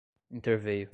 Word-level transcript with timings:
interveio 0.31 0.89